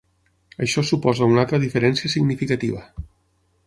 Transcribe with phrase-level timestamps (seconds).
[0.67, 2.85] Això suposa una altra diferència significativa.